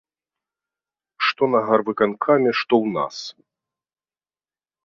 [1.25, 3.15] Што на гарвыканкаме, што ў нас.